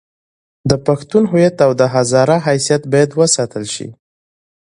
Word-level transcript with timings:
د 0.69 0.71
پښتون 0.85 1.23
هویت 1.31 1.57
او 1.65 1.71
د 1.79 1.81
هزاره 1.95 2.37
حیثیت 2.45 2.83
باید 2.91 3.11
وساتل 3.19 3.65
شي. 3.75 3.87